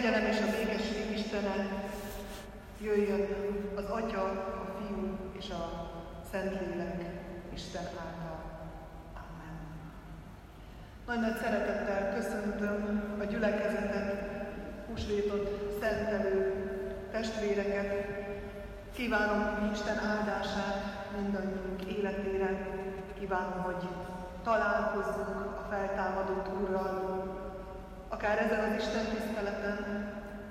[0.00, 1.54] kegyelem és a békesség Istene
[2.80, 3.26] jöjjön
[3.76, 5.90] az Atya, a Fiú és a
[6.30, 7.02] Szentlélek
[7.54, 8.40] Isten által.
[9.14, 9.56] Amen.
[11.06, 14.28] Nagy nagy szeretettel köszöntöm a gyülekezetet,
[14.88, 16.54] húsvétot szentelő
[17.12, 18.06] testvéreket.
[18.94, 22.66] Kívánom Isten áldását mindannyiunk életére.
[23.18, 23.88] Kívánom, hogy
[24.44, 27.49] találkozzunk a feltámadott Úrral,
[28.14, 29.78] akár ezen az Isten tiszteleten,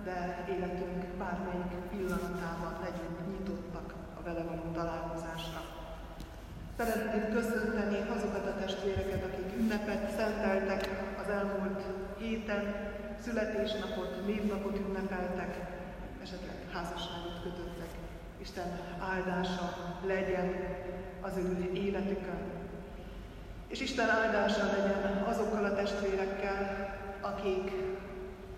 [0.04, 5.62] de életünk bármelyik pillanatában legyünk nyitottak a vele való találkozásra.
[6.78, 10.90] Szeretném köszönteni azokat a testvéreket, akik ünnepet szenteltek
[11.22, 11.82] az elmúlt
[12.18, 12.64] héten,
[13.24, 15.54] születésnapot, névnapot ünnepeltek,
[16.22, 17.92] esetleg házasságot kötöttek.
[18.38, 20.50] Isten áldása legyen
[21.22, 22.42] az ő életükön.
[23.68, 27.72] És Isten áldása legyen azokkal a testvérekkel, akik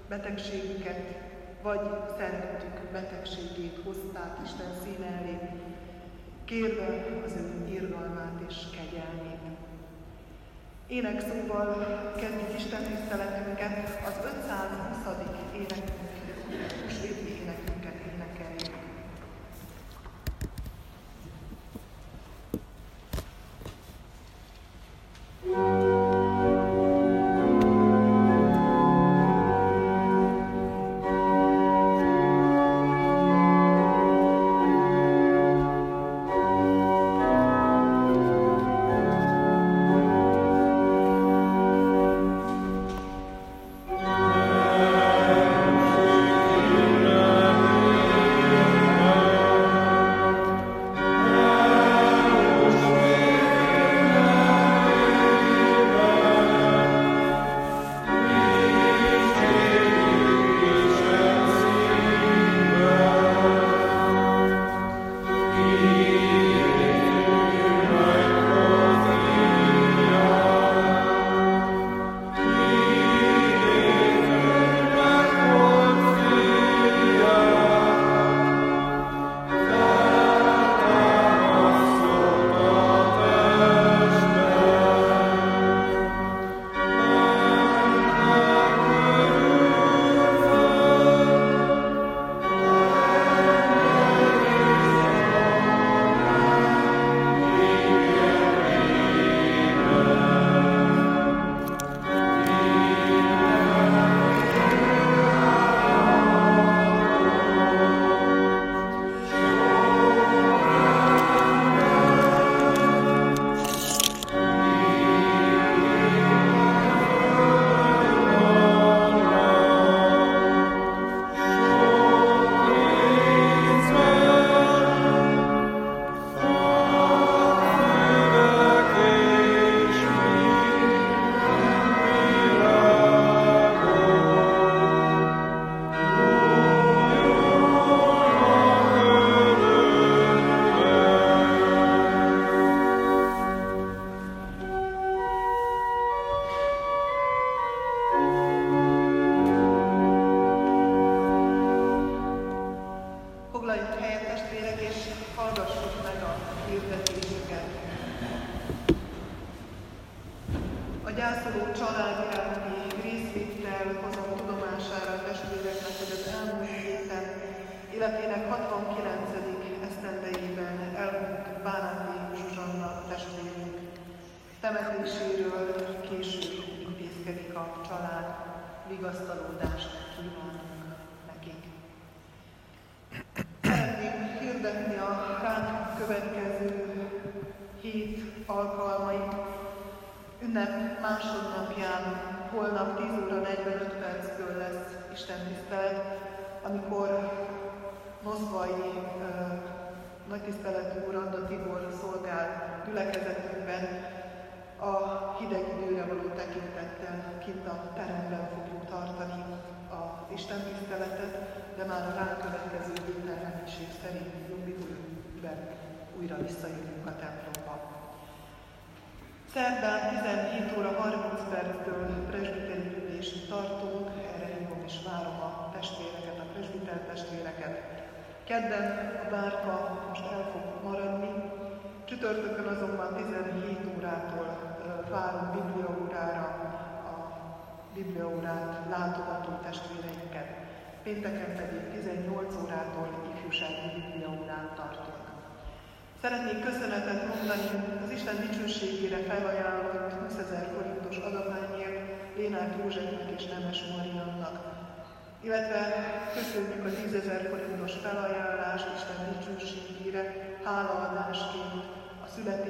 [0.10, 1.22] betegségüket
[1.62, 1.80] vagy
[2.18, 5.38] szerettük betegségét hozták Isten színe elé,
[6.46, 6.86] kérve
[7.26, 9.40] az ő irgalmát és kegyelmét.
[10.88, 11.76] Ének szóval
[12.16, 15.18] kezdjük Isten tiszteletünket az 520.
[15.54, 15.92] énekünk,
[16.84, 18.76] húsvéti énekünket énekeljük.
[25.44, 26.11] Kedden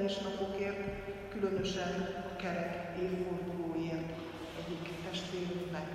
[0.02, 0.78] a születésnapokért,
[1.30, 4.12] különösen a kerek évfordulóért
[4.58, 5.86] egyik testvérünknek.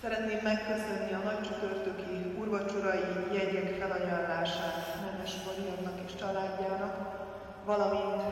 [0.00, 3.00] Szeretném megköszönni a nagy csütörtöki urvacsorai
[3.32, 6.94] jegyek felajánlását Nemes Mariannak és családjának,
[7.64, 8.22] valamint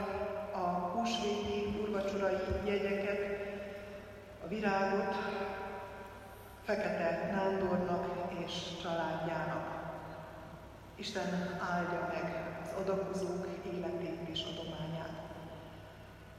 [0.53, 3.21] a húsvéti urvacsorai jegyeket,
[4.45, 5.15] a virágot
[6.65, 8.53] Fekete Nándornak és
[8.83, 9.83] családjának.
[10.97, 15.15] Isten áldja meg adakozók életét és adományát.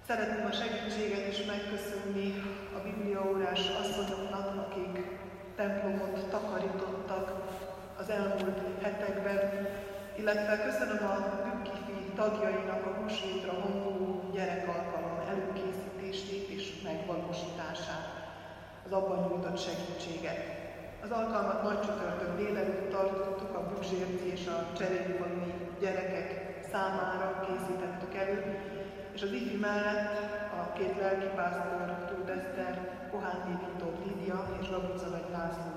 [0.07, 2.43] Szeretném a segítséget is megköszönni
[2.77, 4.95] a bibliaórás asszonyoknak, akik
[5.55, 7.27] templomot takarítottak
[7.99, 9.67] az elmúlt hetekben,
[10.17, 18.05] illetve köszönöm a Bükkifi tagjainak a húsvétra hanguló gyerekalkalom előkészítését és megvalósítását,
[18.85, 20.64] az abban nyújtott segítséget.
[21.05, 28.59] Az alkalmat nagy csütörtök délelőtt tartottuk, a Bükzsérci és a cserélfalui gyerekek számára készítettük elő,
[29.13, 30.17] és az ifi mellett
[30.59, 32.73] a két lelkipásztor, Tóth Eszter,
[33.11, 35.71] Kohányi Viktor Lídia és Gabica vagy László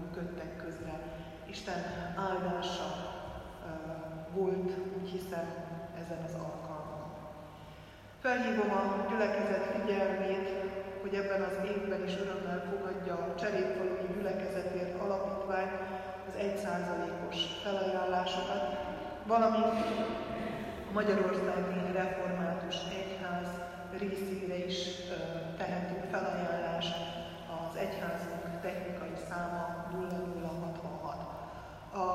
[0.00, 0.94] működtek közre.
[1.46, 1.80] Isten
[2.16, 2.88] áldása
[4.34, 5.46] volt, úgy hiszem,
[6.02, 7.04] ezen az alkalmon.
[8.20, 10.48] Felhívom a gyülekezet figyelmét,
[11.02, 15.70] hogy ebben az évben is örömmel fogadja a Cserépfalui Gyülekezetért Alapítvány
[16.28, 18.62] az 1%-os felajánlásokat,
[19.26, 19.64] valamint
[20.88, 23.48] a Magyarországi Református Egyház
[23.98, 24.76] részére is
[25.56, 26.96] tehetünk felajánlást
[27.54, 31.14] az egyházunk technikai száma 0066.
[31.92, 32.06] A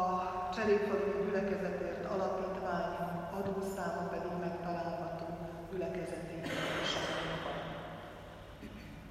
[0.56, 2.94] Cserépfalui Gyülekezetért Alapítvány
[3.40, 5.26] adószáma pedig megtalálható
[5.72, 6.42] gyülekezeti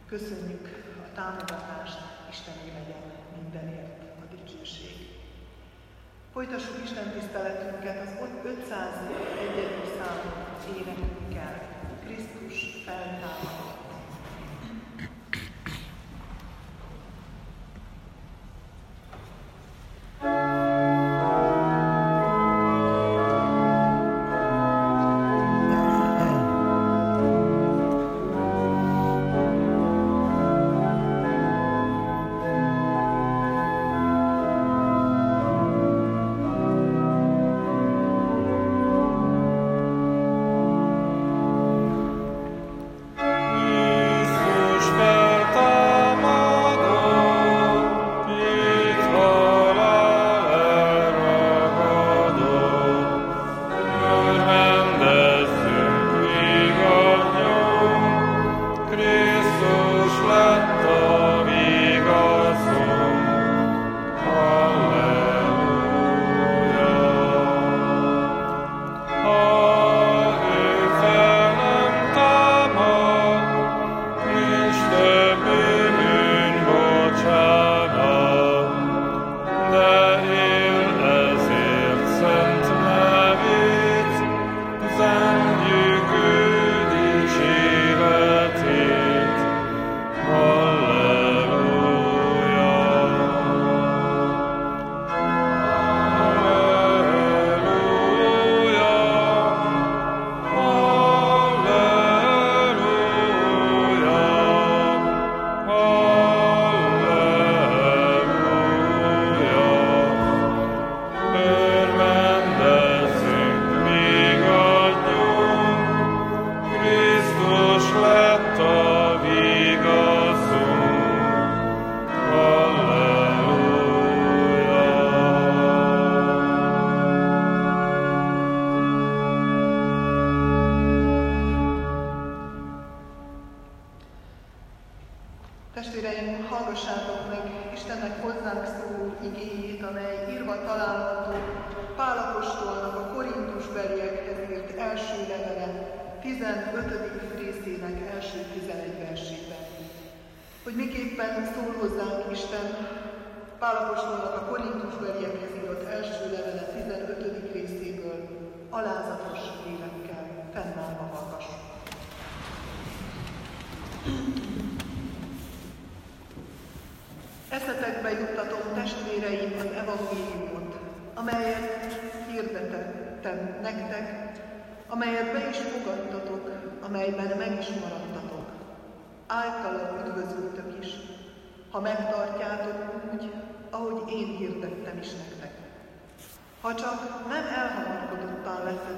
[0.06, 0.66] Köszönjük
[1.04, 3.02] a támogatást, Istené legyen
[3.36, 4.96] mindenért a dicsőség.
[6.32, 8.12] Folytassuk Isten tiszteletünket az
[8.44, 8.68] 501.
[9.98, 10.30] számú
[10.76, 11.54] énekünkkel.
[12.04, 13.67] Krisztus feltámadott.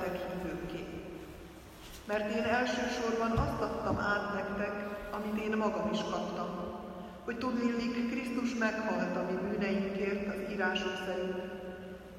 [0.00, 0.86] Leszetek hívőké.
[2.06, 4.72] Mert én elsősorban azt adtam át nektek,
[5.10, 6.48] amit én magam is kaptam,
[7.24, 11.40] hogy tudnélik Krisztus meghalt a mi bűneinkért az írások szerint.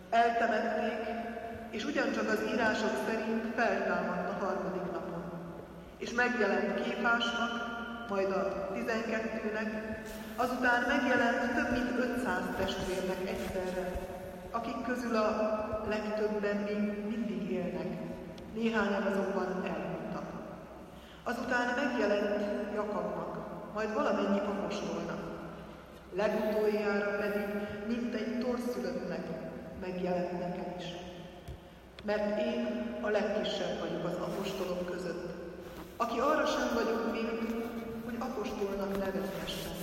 [0.10, 1.16] Eltemették,
[1.70, 5.24] és ugyancsak az írások szerint feltámadt a harmadik napon.
[5.98, 7.70] És megjelent képásnak,
[8.10, 10.02] majd a tizenkettőnek,
[10.36, 14.10] azután megjelent több mint 500 testvérnek egyszerre,
[14.52, 15.30] akik közül a
[15.90, 17.90] legtöbben még mindig élnek,
[18.54, 20.26] néhányan azonban elmondtak.
[21.24, 23.32] Azután megjelent Jakabnak,
[23.74, 25.22] majd valamennyi apostolnak.
[26.16, 27.48] Legutoljára pedig,
[27.88, 29.26] mint egy torszülöttnek,
[29.82, 30.86] megjelent nekem is.
[32.04, 32.68] Mert én
[33.02, 35.30] a legkisebb vagyok az apostolok között,
[35.98, 37.56] aki arra sem vagyok méltó,
[38.06, 39.78] hogy apostolnak nevezhessen,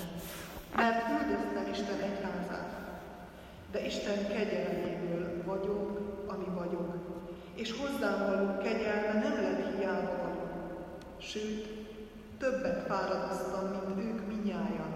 [0.77, 2.79] mert üldöztem Isten egyházát,
[3.71, 7.18] de Isten kegyelméből vagyok, ami vagyok,
[7.59, 10.17] és hozzám való kegyelme nem lett hiába.
[11.19, 11.69] Sőt,
[12.39, 14.95] többet fáradoztam, mint ők minnyájan.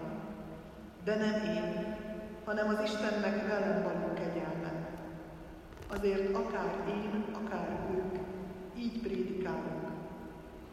[1.04, 1.96] De nem én,
[2.44, 4.88] hanem az Istennek velem való kegyelme.
[5.88, 8.18] Azért akár én, akár ők,
[8.78, 9.90] így prédikálunk,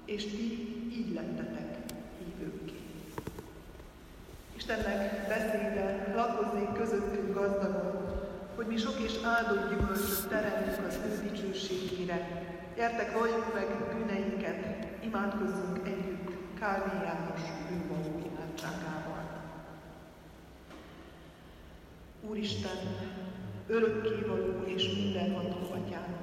[0.06, 0.44] és ti
[0.92, 1.78] így lettetek
[2.18, 2.80] hívőké.
[4.56, 8.09] Istennek beszéde lakozzék közöttünk gazdagon,
[8.60, 12.18] hogy mi sok és áldott gyümölcsöt teremtünk az ő dicsőségére.
[12.76, 19.24] Gyertek, valljuk meg bűneinket, imádkozzunk együtt Kálvé János bűnvaló imádságával.
[22.22, 22.78] Úristen,
[23.68, 26.18] örökkévaló és mindenható atyánk,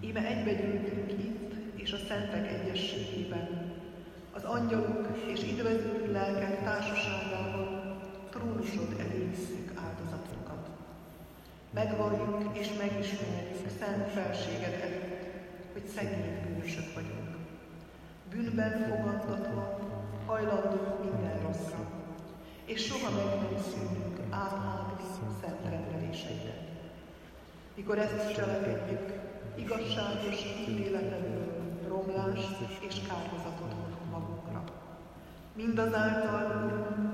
[0.00, 3.72] íme egybegyűltünk itt és a szentek egyességében,
[4.32, 7.98] az angyalok és idvező lelkek társaságában
[8.30, 9.69] trónusod áldozatunkat.
[11.74, 15.24] Megvalljuk és megismerjük szent felséged előtt,
[15.72, 17.36] hogy szegény bűnösök vagyunk.
[18.30, 19.78] Bűnben fogadtatva,
[20.26, 21.90] hajlandók minden rosszra,
[22.64, 25.04] és soha meg nem szűnünk átlátni
[25.40, 26.68] szent rendeléseidet.
[27.76, 29.12] Mikor ezt cselekedjük,
[29.54, 32.56] igazságos ítéletedből romlást
[32.88, 34.64] és kárhozatot hozunk magunkra.
[35.54, 36.44] Mindazáltal,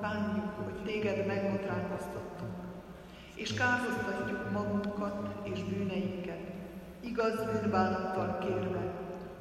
[0.01, 2.26] bánjuk, hogy téged megbotránkoztattunk,
[3.37, 6.41] és kárhoztatjuk magunkat és bűneinket,
[7.01, 8.93] igaz bűnbánattal kérve,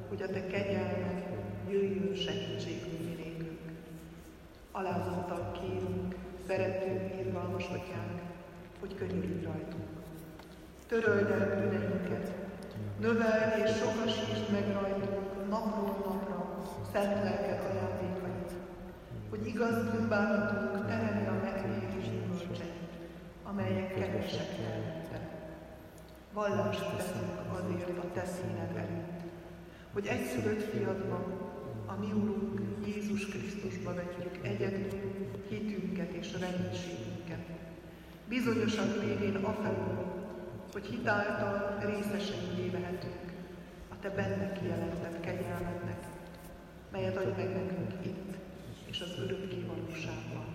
[0.08, 1.24] hogy a te kegyelmed
[1.68, 3.58] jöjjön segítségül minékünk.
[4.72, 6.14] Alázattal kérünk,
[6.46, 8.20] szerető, irgalmas atyánk,
[8.80, 9.88] hogy könyörülj rajtunk.
[10.86, 12.32] Töröld el bűneinket,
[13.00, 16.62] növeld és sokasítsd meg rajtunk napról napra
[16.92, 18.52] szent lelked ajándékait,
[19.30, 21.65] hogy igaz bűnbánatunk teremje a gyümölcseit,
[23.56, 25.20] amelyek kevesek jelente.
[26.32, 29.20] Vallást teszünk azért a te színed előtt,
[29.92, 31.24] hogy egyszülött fiadban,
[31.86, 34.88] a mi Úrunk Jézus Krisztusba vetjük egyedül
[35.48, 37.46] hitünket és reménységünket.
[38.28, 40.04] Bizonyosan végén afelől,
[40.72, 43.32] hogy hitáltal részesei lehetünk
[43.88, 46.06] a Te benne kijelentett kegyelmednek,
[46.92, 48.26] melyet adj meg nekünk itt
[48.86, 50.46] és az örökké valóságban,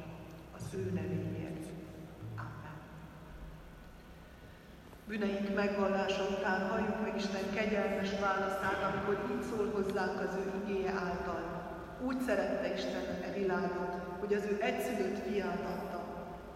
[0.55, 1.65] az ő nevéért.
[2.35, 2.77] Amen.
[5.11, 10.89] Bűneink megvallása után halljuk meg Isten kegyelmes válaszát, amikor így szól hozzánk az ő igéje
[10.89, 11.43] által.
[12.05, 15.99] Úgy szerette Isten e világot, hogy az ő egyszülött fiát adta,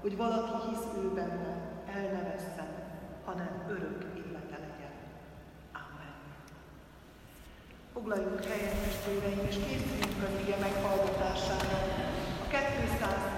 [0.01, 1.53] hogy valaki hisz ő benne,
[1.95, 2.69] el ne vesszen,
[3.25, 4.95] hanem örök élete legyen.
[5.83, 6.13] Amen.
[7.93, 11.77] Foglaljunk helyet, testvéreim, és készüljünk az ige meghallgatására.
[12.43, 13.34] A 291.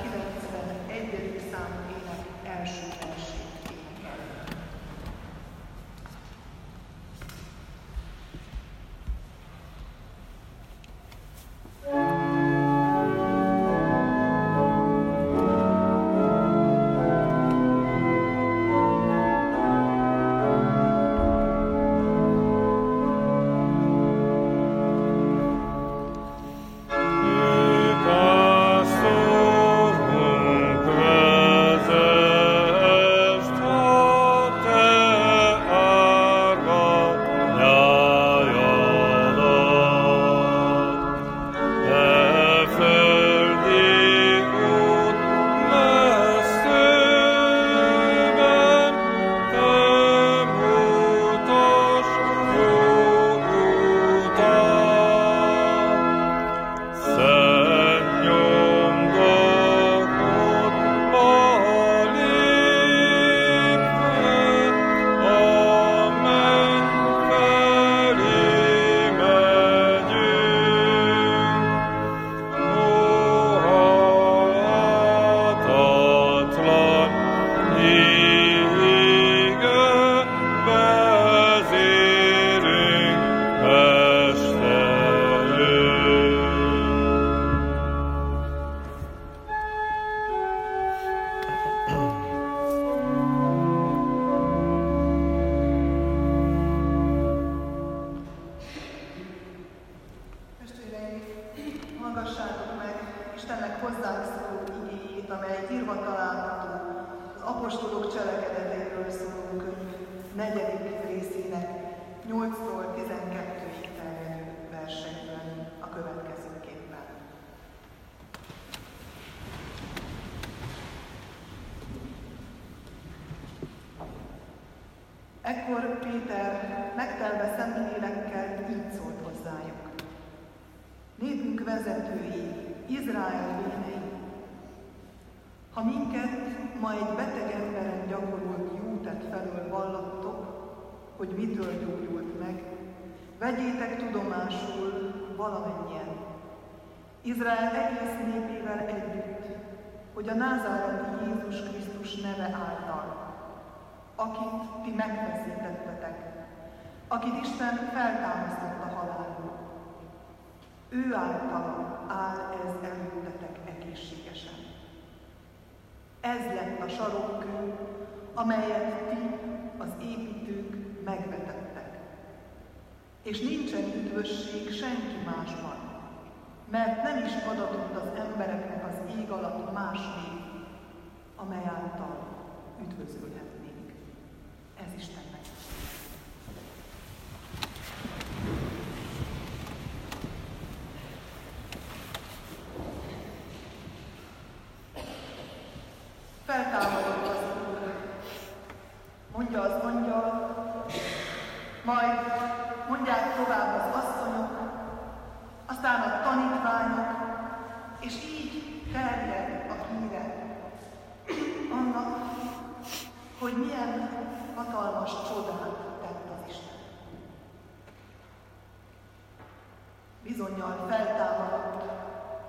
[220.38, 221.84] Bizonyal feltámadott,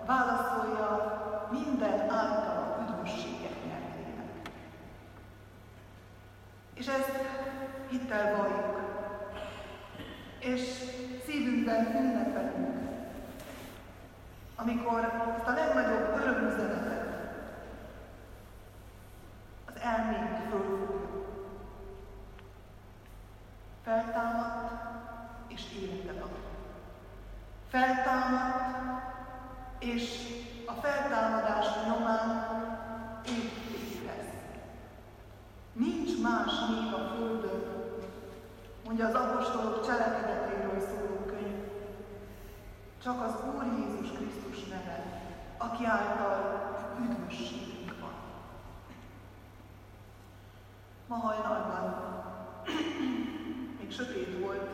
[0.06, 4.50] válaszolja minden által üdvösséget nyertének.
[6.74, 7.12] És ezt
[7.90, 8.80] hittel valljuk,
[10.38, 10.60] és
[11.26, 12.88] szívünkben ünnepelünk,
[14.56, 15.00] amikor
[15.36, 17.32] ezt a legnagyobb örömüzenetet
[19.66, 21.26] az elménk fölfogja.
[23.82, 24.72] Feltámadt
[25.46, 26.38] és életet ad.
[27.68, 28.78] Feltámadt
[29.78, 30.04] és
[30.66, 32.48] a feltámadás nyomán
[33.26, 34.32] építés lesz.
[35.72, 37.62] Nincs más név a Földön,
[38.84, 41.64] mondja az apostolok cselekedetéről szóló könyv,
[43.02, 45.04] csak az Úr Jézus Krisztus neve,
[45.58, 46.68] aki által
[47.00, 48.14] üdvösségünk van.
[51.06, 52.24] Ma hajnalban
[53.80, 54.70] még sötét volt,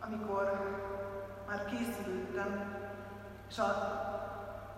[0.00, 0.74] amikor
[1.48, 2.74] már készülődtem,
[3.48, 3.70] és a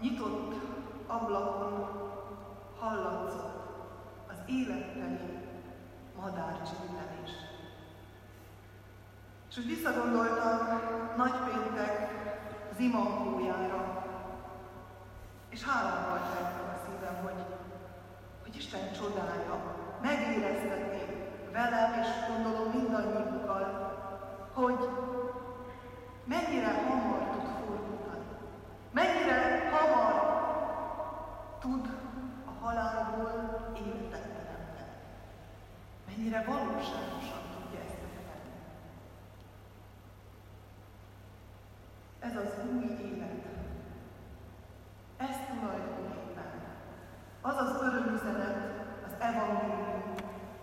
[0.01, 0.55] nyitott
[1.07, 1.89] ablakon
[2.79, 3.67] hallatszott
[4.29, 5.39] az életteli
[6.21, 7.31] madárcsillelés.
[9.51, 10.59] És úgy visszagondoltam
[11.17, 12.11] nagypéntek
[12.77, 14.07] zimankójára,
[15.49, 17.45] és hálával tettem a szívem, hogy,
[18.43, 21.03] hogy Isten csodája megéreztetni
[21.53, 23.89] velem, és gondolom mindannyiunkkal,
[24.53, 24.89] hogy
[26.29, 28.21] mennyire hamar tud fordulni,
[28.93, 30.17] mennyire hamar
[31.61, 31.87] tud
[32.47, 33.33] a halálból
[33.77, 34.97] életet teremteni,
[36.07, 38.55] mennyire valóságosan tudja ezt megtenni.
[42.21, 43.47] Ez az új élet.
[45.17, 46.53] Ez tulajdonképpen
[47.41, 50.15] az az örömüzenet, az evangélium,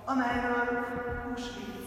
[0.05, 0.85] amelyről
[1.23, 1.84] húsvét.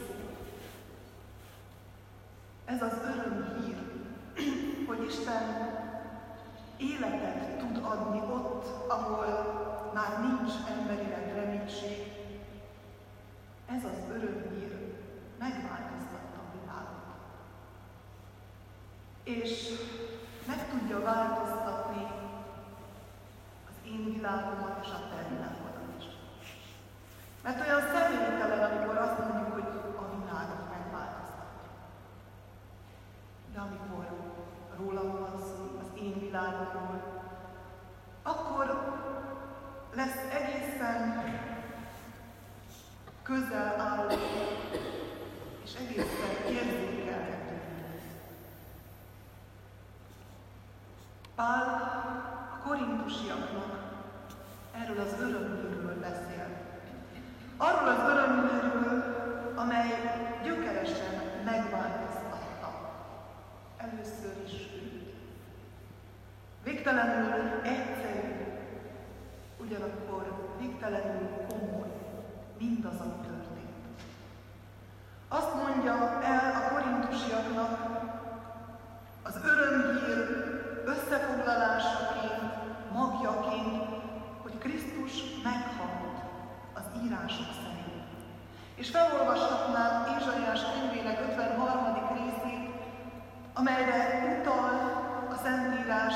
[2.69, 3.77] Ez az örömhír,
[4.87, 5.43] hogy Isten
[6.77, 9.27] életet tud adni ott, ahol
[9.95, 12.13] már nincs emberileg reménység.
[13.67, 14.97] Ez az örömhír
[15.39, 17.19] megváltoztatta a világot.
[19.23, 19.69] És
[20.47, 22.07] meg tudja változtatni
[23.69, 26.05] az én világomat és a te világodat is.
[27.43, 29.69] Mert olyan személytelen, amikor azt mondjuk, hogy
[30.03, 31.69] a világot megváltoztatja.
[33.59, 34.07] De amikor
[34.77, 37.03] rólam van szó, az én világomról,
[38.23, 38.66] akkor
[39.94, 41.25] lesz egészen
[43.23, 44.11] közel álló
[45.64, 47.61] és egészen érzékelhető.
[51.35, 51.64] Pál
[52.53, 53.92] a korintusiaknak
[54.73, 56.47] erről az örömhírről beszél.
[57.57, 59.88] Arról az örömhírről, amely
[60.44, 62.29] gyökeresen megváltoztatta
[66.96, 67.61] először is őt.
[67.61, 68.09] Végtelenül egyszerű
[93.59, 94.74] amelyre utal
[95.31, 96.14] a Szentírás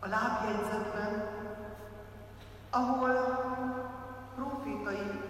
[0.00, 1.28] a lábjegyzetben,
[2.70, 3.10] ahol
[4.34, 5.20] profétai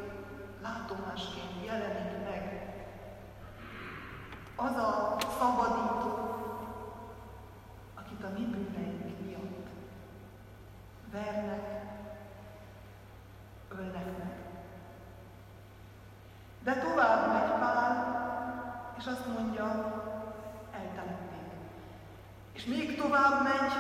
[0.63, 2.75] látomásként jelenik meg
[4.57, 6.37] az a szabadító,
[7.95, 9.69] akit a mi bűneink miatt
[11.11, 11.83] vernek,
[13.69, 14.35] ölnek meg.
[16.63, 18.13] De tovább megy Pál,
[19.03, 19.65] és azt mondja,
[20.73, 21.49] eltemették.
[22.53, 23.73] És még tovább megy,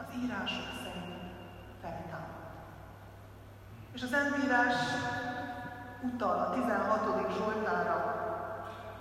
[0.00, 1.32] az írások szerint
[1.80, 2.44] feltámad.
[3.92, 4.74] És az Szentírás
[6.02, 7.36] utal a 16.
[7.36, 7.98] Zsoltára,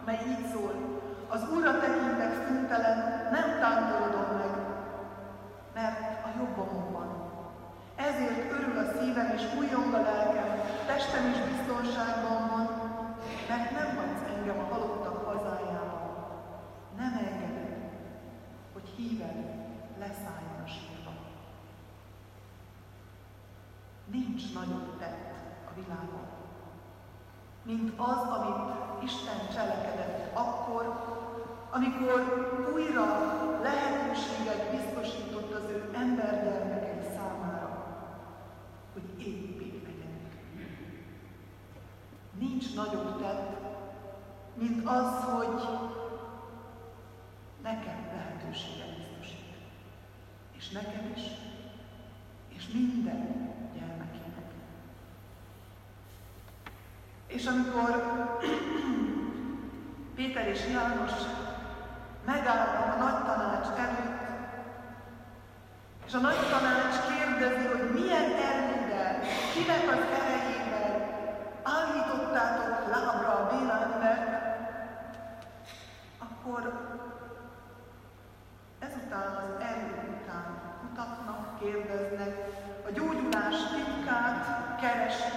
[0.06, 0.74] mely így szól,
[1.28, 2.98] az Úrra tekintek szüntelen,
[3.32, 4.56] nem tántorodom meg,
[5.74, 7.32] mert a jobbomon van.
[7.96, 12.84] Ezért örül a szívem és újjong a lelkem, testem is biztonságban van,
[13.50, 15.94] mert nem hagysz engem a halottak hazájába.
[16.98, 17.64] Nem engeded,
[18.74, 19.36] hogy híved
[20.00, 21.12] leszálljon a sírba.
[24.06, 25.34] Nincs nagyobb tett
[25.70, 26.28] a világon,
[27.64, 30.86] mint az, amit Isten cselekedett akkor,
[31.70, 32.22] amikor
[32.74, 33.06] újra
[33.62, 37.86] lehetőséget biztosított az ő embergyermekei számára,
[38.94, 40.34] hogy éppé legyenek.
[42.40, 43.64] Nincs nagyobb tett,
[44.74, 45.68] mint az, hogy
[47.64, 49.56] nekem lehetőséget biztosít.
[50.52, 51.22] És nekem is,
[52.50, 54.50] és minden gyermekének.
[57.28, 57.92] És amikor
[60.16, 61.12] Péter és János
[62.26, 64.22] megállnak a nagy tanács előtt,
[66.06, 69.20] és a nagy tanács kérdezi, hogy milyen erővel,
[69.54, 70.94] kinek az erejével
[71.64, 74.43] állítottátok lábra a embert,
[76.44, 76.74] akkor
[78.80, 82.36] ezután az erő után kutatnak, kérdeznek,
[82.88, 85.34] a gyógyulás titkát keresik,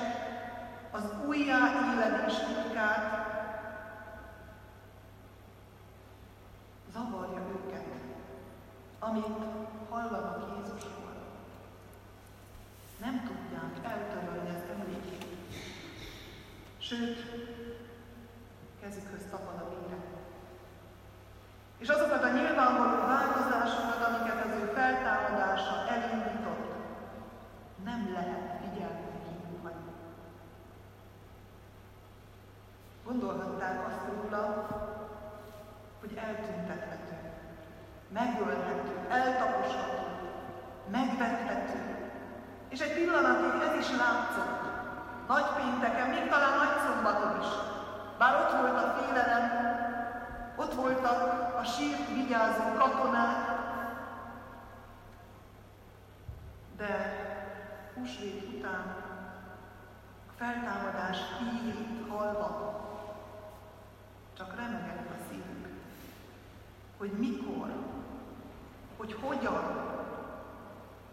[0.90, 3.26] az újjáéledés titkát,
[6.92, 7.86] zavarja őket,
[8.98, 9.36] amit
[9.90, 11.14] hallanak Jézusról.
[13.00, 15.24] Nem tudják eltörölni az emlékét.
[16.78, 17.18] Sőt,
[18.80, 20.15] kezükhöz tapad a vére.
[21.86, 26.66] És azokat a nyilvánvaló változásokat, amiket az ő feltámadása elindított,
[27.84, 29.92] nem lehet figyelni kívül hagyni.
[33.04, 34.42] Gondolhatták azt róla,
[36.00, 37.18] hogy eltüntethető,
[38.12, 40.06] megölhető, eltaposható,
[40.90, 41.80] megvethető.
[42.68, 44.62] És egy pillanatig ez is látszott.
[45.28, 47.50] Nagy pénteken, még talán nagy szombaton is.
[48.18, 49.84] Bár ott volt a félelem,
[50.56, 53.64] ott voltak a sírt vigyázó katonák,
[56.76, 57.24] de
[57.94, 58.96] húsvét után
[60.28, 62.84] a feltámadás hírét hallva
[64.36, 65.68] csak remegett a szívük,
[66.96, 67.72] hogy mikor,
[68.96, 69.94] hogy hogyan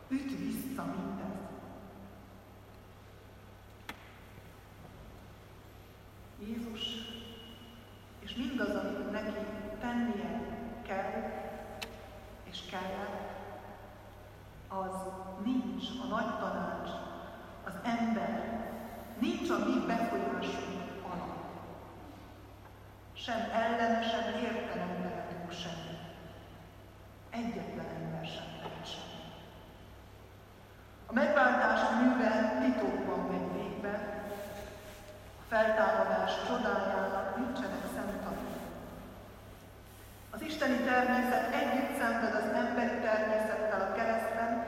[0.07, 1.23] üt vissza mindez.
[6.39, 6.81] Jézus
[8.33, 9.31] és mindaz, amit neki
[9.79, 10.41] tennie
[10.81, 11.31] kell
[12.43, 13.31] és kellett,
[14.67, 14.95] az
[15.43, 16.89] nincs a nagy tanács,
[17.63, 18.69] az ember,
[19.19, 21.61] nincs a mi befolyásunk alatt.
[23.13, 25.97] Sem ellene, sem értelem lehetünk semmi.
[27.29, 29.21] Egyetlen ember sem lehet semmi.
[31.05, 34.23] A megváltás műve titokban megy végbe,
[35.39, 37.82] a feltámadás csodájának nincsenek
[40.53, 44.65] isteni természet együtt szenved az emberi természettel a keresztben,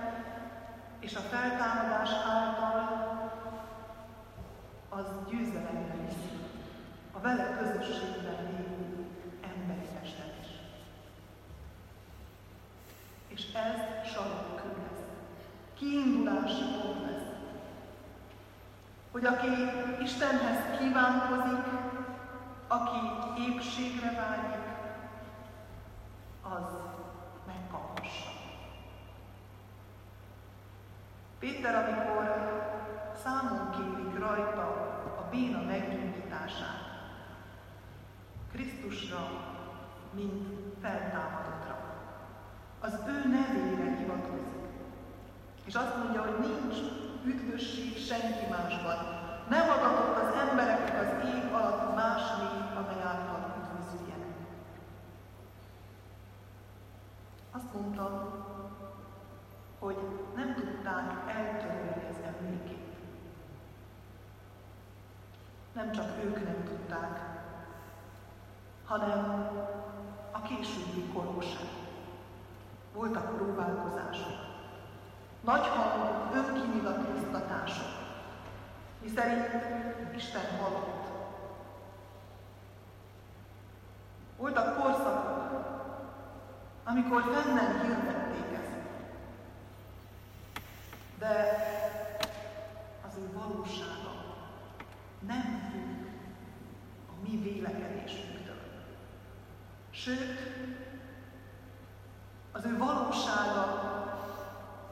[0.99, 2.79] és a feltámadás által
[4.89, 6.37] az győzelemre viszi
[7.11, 9.05] a vele közösségben lévő
[9.53, 10.51] emberi testet is.
[13.27, 15.03] És ez sarokkő lesz,
[15.77, 17.29] kiindulási pont lesz,
[19.11, 19.47] hogy aki
[20.03, 21.65] Istenhez kívánkozik,
[22.67, 22.99] aki
[23.47, 24.74] épségre vágyik,
[26.49, 26.73] az
[27.47, 28.29] megkaphassa.
[31.39, 32.25] Péter, amikor
[33.23, 34.61] számon kérik rajta
[35.17, 36.93] a béna meggyógyítását,
[38.51, 39.29] Krisztusra,
[40.11, 40.47] mint
[40.81, 41.77] feltámadottra,
[42.79, 44.53] az ő nevére hivatkozik.
[45.65, 46.77] És azt mondja, hogy nincs
[47.23, 48.97] üdvösség senki másban.
[49.49, 54.35] Nem adatott az embereknek az ég alatt más név, amely által üdvözüljenek.
[57.75, 58.31] Azt mondta,
[59.79, 59.97] hogy
[60.35, 62.93] nem tudták eltörölni az emlékét.
[65.73, 67.19] Nem csak ők nem tudták,
[68.85, 69.49] hanem
[70.31, 71.67] a későbbi korúság.
[72.93, 74.37] Voltak próbálkozások,
[75.43, 77.87] nagyhangú önkínyilatkoztatások,
[79.01, 79.49] miszerint
[80.15, 81.07] Isten halott.
[84.37, 85.74] Voltak korszakok,
[86.85, 88.75] amikor fennen hirdették ezt.
[91.19, 91.57] De
[93.07, 94.13] az ő valósága
[95.27, 96.05] nem függ
[97.09, 98.61] a mi vélekedésünktől.
[99.89, 100.39] Sőt,
[102.51, 103.83] az ő valósága,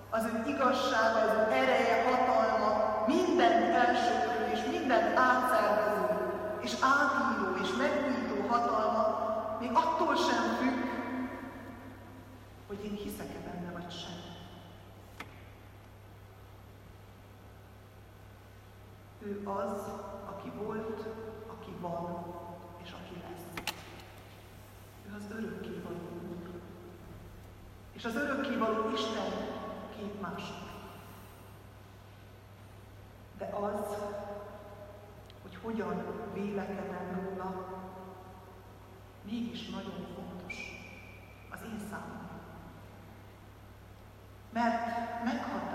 [0.09, 5.93] az ő igazsága, az ő ereje, hatalma minden elsőprő és minden átszervező
[6.61, 9.03] és átíró és megújító hatalma
[9.59, 11.02] még attól sem függ,
[12.75, 14.13] hogy én hiszek-e benne vagy sem.
[19.19, 19.87] Ő az,
[20.25, 21.07] aki volt,
[21.47, 22.25] aki van,
[22.83, 23.65] és aki lesz.
[25.07, 26.61] Ő az örökkévaló Úr.
[27.91, 29.31] És az örökkévaló Isten
[29.95, 30.71] két mások.
[33.37, 33.97] De az,
[35.41, 37.81] hogy hogyan vélekedem róla,
[39.21, 40.55] mégis nagyon fontos
[41.49, 42.23] az én számomra.
[44.53, 44.75] Mert
[45.23, 45.72] meghatároz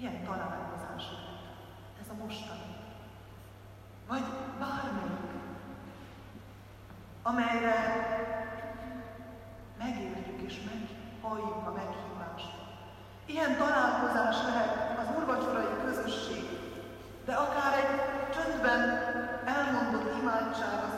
[0.00, 1.08] Ilyen lehet.
[2.00, 2.76] Ez a mostani.
[4.08, 4.24] Vagy
[4.58, 5.30] bármelyik,
[7.22, 7.74] amelyre
[9.78, 12.52] megértjük és meghalljuk a meghívást.
[13.26, 16.44] Ilyen találkozás lehet az urvacsorai közösség,
[17.24, 17.92] de akár egy
[18.34, 18.80] csöndben
[19.44, 20.89] elmondott imádság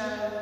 [0.00, 0.39] show.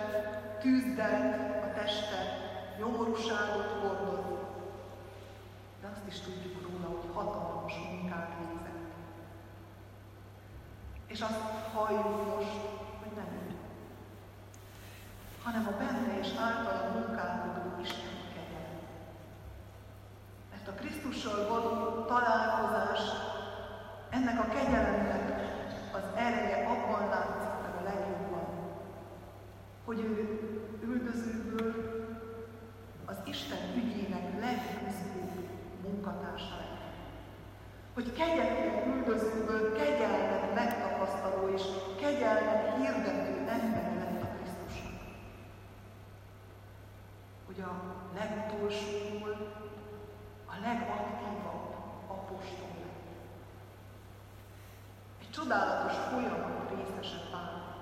[55.39, 57.75] Csodálatos folyamat részese Pál,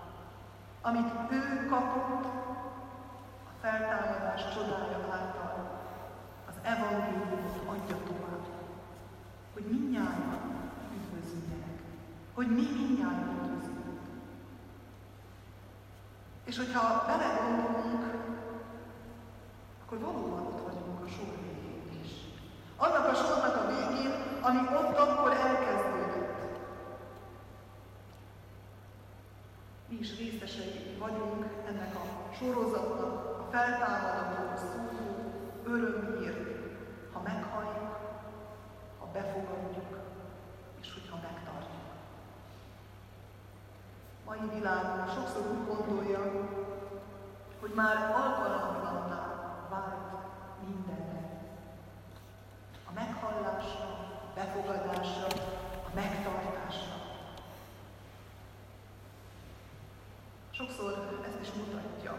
[0.83, 2.25] amit ő kapott
[3.49, 5.81] a feltámadás csodája által,
[6.49, 8.45] az evangéliumot adja tovább,
[9.55, 10.41] hogy minnyáján
[10.97, 11.79] üdvözüljenek,
[12.35, 14.01] hogy mi minnyáján üdvözüljünk.
[16.45, 18.05] És hogyha belegondolunk,
[19.85, 22.11] akkor valóban ott vagyunk a sor végén is.
[22.77, 25.36] Annak a sornak a végén, ami ott akkor
[29.99, 35.33] mi is részesei vagyunk ennek a sorozatnak, a feltámadóról szóló
[35.65, 36.39] örömhírt,
[37.13, 37.99] ha meghalljuk,
[38.99, 39.99] ha befogadjuk,
[40.81, 41.87] és hogyha megtartjuk.
[44.25, 46.21] Mai világban sokszor úgy gondolja,
[47.61, 49.21] hogy már alkalmatlanná
[49.71, 49.97] vált
[50.67, 51.21] mindenre.
[52.89, 53.89] A meghallásra,
[54.35, 55.27] befogadásra,
[55.87, 56.36] a megtartásra.
[60.57, 62.19] Sokszor ezt is mutatja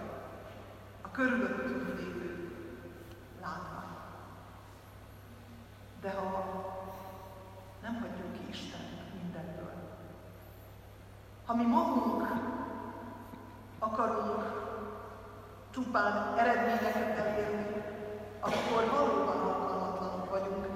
[1.02, 2.52] a körülöttünk lévő
[3.42, 3.96] látvány.
[6.02, 6.46] De ha
[7.82, 9.74] nem hagyjuk ki Istent mindenből,
[11.46, 12.28] ha mi magunk
[13.80, 14.44] akarunk
[15.70, 17.84] csupán eredményeket elérni,
[18.40, 20.68] akkor valóban alkalmatlanok vagyunk,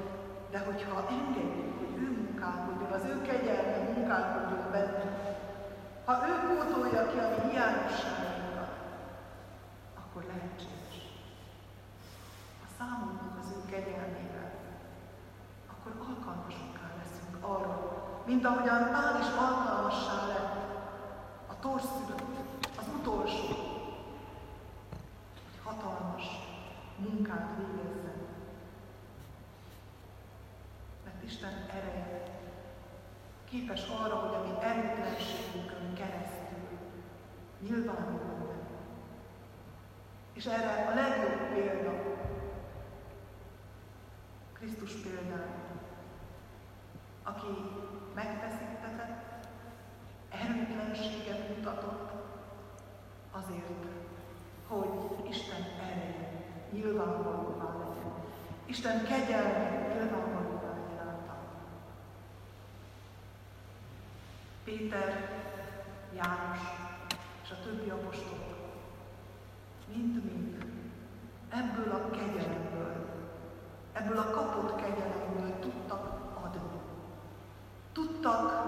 [0.51, 5.30] de hogyha engedjük, hogy ő munkálkodjon, az ő kegyelme munkálkodjon bennünk,
[6.06, 8.72] ha ő pótolja ki a mi hiányosságainkat,
[9.95, 10.95] akkor lehetséges.
[12.62, 14.52] Ha számolunk az ő kegyelmével,
[15.72, 17.76] akkor alkalmasokká leszünk arra,
[18.26, 20.56] mint ahogyan Pál is alkalmassá lett
[21.47, 23.47] a torszülött, az utolsó,
[25.43, 26.24] hogy hatalmas
[26.97, 28.22] munkát végezzen.
[31.04, 32.40] Mert Isten ereje
[33.52, 36.78] képes arra, hogy a mi erőtlenségünkön keresztül
[37.62, 38.60] nyilvánuljon meg.
[40.34, 41.91] És erre a legjobb példa
[44.54, 45.80] Krisztus példája,
[47.24, 47.47] aki
[48.16, 49.47] megfeszítetett,
[50.30, 52.12] erőtlenséget mutatott
[53.32, 53.86] azért,
[54.68, 58.14] hogy Isten ereje nyilvánvalóvá legyen.
[58.66, 60.72] Isten kegyelme nyilvánvalóvá
[64.72, 65.30] Péter,
[66.15, 66.59] János
[67.43, 68.51] és a többi apostolok
[69.93, 70.65] mind-mind
[71.49, 73.05] ebből a kegyelemből,
[73.93, 76.80] ebből a kapott kegyelemből tudtak adni.
[77.91, 78.61] Tudtak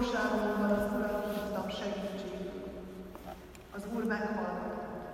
[0.00, 2.62] Nyomorúságomban az Urat hívtam segítségül.
[3.74, 5.06] Az Úr meghallgatott.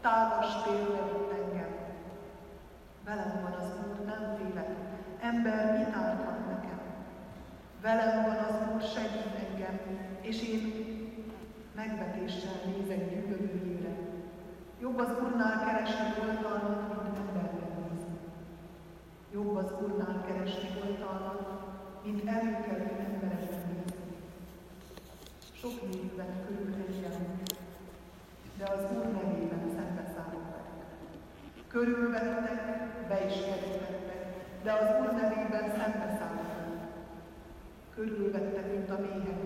[0.00, 1.72] Tágas térre vitt engem.
[3.04, 4.68] Velem van az Úr, nem félek.
[5.20, 6.80] Ember mit árthat nekem?
[7.82, 9.80] Velem van az Úr, segít engem,
[10.20, 10.62] és én
[11.74, 13.94] megvetéssel nézek gyűlölőjére.
[14.80, 18.18] Jobb az Úrnál keresni oltalmat, mint emberben nézni.
[19.32, 21.62] Jobb az Úrnál keresni oltalmat,
[22.04, 23.33] mint előkelő nézni.
[25.64, 27.42] Sok név vett körül engem,
[28.58, 31.66] de az Úr nevében szembeszállok velük.
[31.68, 32.60] Körülvettek,
[33.08, 34.22] be is kerítettek,
[34.62, 36.82] de az Úr nevében szembeszállok velük.
[37.94, 39.42] Körülvettek, mint a méhek,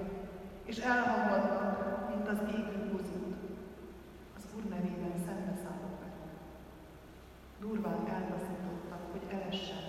[0.64, 3.36] és elhamvadnak, mint az égő buzút.
[4.36, 6.30] Az Úr nevében szembeszállok velük.
[7.60, 9.84] Durván elvaszítottak, hogy elessen,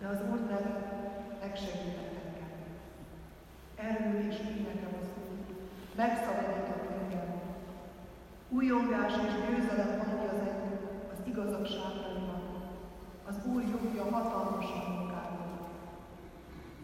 [0.00, 0.74] de az Úr neve
[1.40, 2.52] megsegített engem.
[3.88, 5.30] Erő és nekem az Úr,
[6.02, 7.28] megszabadított engem.
[8.48, 10.78] Újongás és győzelem hangja az engem
[11.12, 12.42] az igazagságaiban.
[13.30, 15.64] Az Úr jobbja hatalmasan munkálkodik.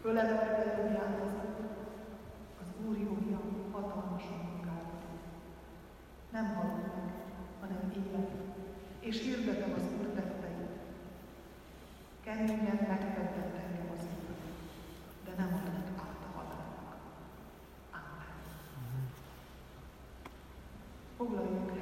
[0.01, 1.33] Fölemelte jobbját az
[2.61, 3.39] az Úr jobbja
[3.71, 5.21] hatalmasan munkálkodik.
[6.31, 7.11] Nem halok meg,
[7.59, 8.29] hanem élek,
[8.99, 10.69] és hirdetem az Úr tetteit.
[12.23, 14.35] Keményen megfedett engem az Úr,
[15.25, 16.95] de nem adott át a halálnak.
[17.91, 18.37] Ámen.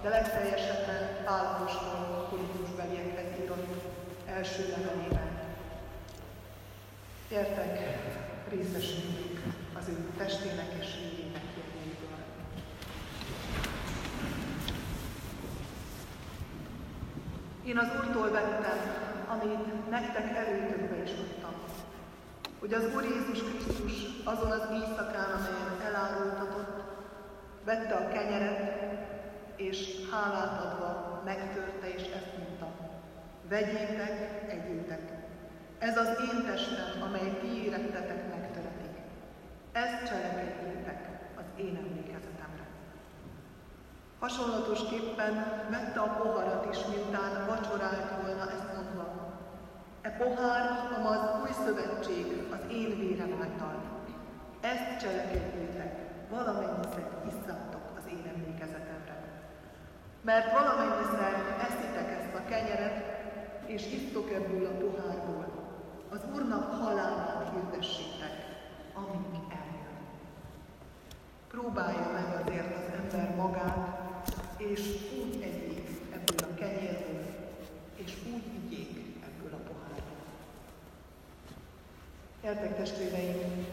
[0.03, 3.67] de legteljesebben Pálapostól politikusbeliekhez írott
[4.25, 5.31] első levelében.
[7.29, 7.79] Gyertek,
[8.49, 9.39] részesüljünk
[9.79, 12.17] az ő testének és végének jegyeiből.
[17.65, 18.79] Én az Úrtól vettem,
[19.27, 21.53] amit nektek előtökbe is adtam,
[22.59, 23.93] hogy az Úr Jézus Krisztus
[24.23, 26.81] azon az éjszakán, amelyen elárultatott,
[27.65, 29.02] vette a kenyeret,
[29.55, 32.67] és hálát adva megtörte, és ezt mondta.
[33.49, 35.23] Vegyétek, egyétek,
[35.79, 38.95] ez az én testem, amely ti érettetek megtöretik.
[39.71, 40.99] Ezt cselekedjétek
[41.35, 42.65] az én emlékezetemre.
[44.19, 45.33] Hasonlatosképpen
[45.69, 49.33] vette a poharat is, miután vacsorált volna ezt mondva.
[50.01, 53.81] E pohár, amaz új szövetség az én vérem által.
[54.61, 55.93] Ezt cselekedjétek,
[56.29, 57.72] valamennyiszer az emlékezetemre.
[60.23, 63.21] Mert valamennyiszer eszitek ezt a kenyeret,
[63.65, 65.45] és isztok ebből a pohárból,
[66.09, 68.31] az Úrnak halálát hirdessétek,
[68.93, 69.97] amíg eljön.
[71.47, 74.01] Próbálja meg azért az ember magát,
[74.57, 74.79] és
[75.23, 77.25] úgy egyék ebből a kenyérből,
[77.95, 80.23] és úgy igyék ebből a pohárból.
[82.43, 83.67] Értek testvéreim,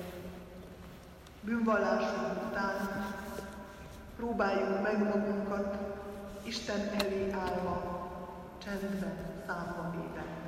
[1.40, 3.04] bűnvallásunk után
[4.16, 5.98] próbáljuk meg magunkat
[6.44, 8.08] Isten elé állva,
[8.64, 10.39] csendben, számba véve